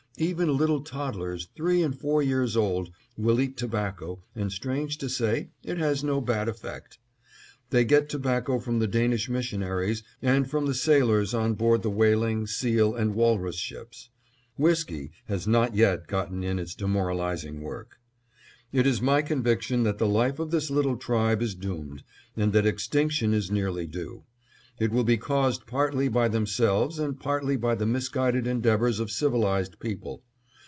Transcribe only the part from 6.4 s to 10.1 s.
effect. They get tobacco from the Danish missionaries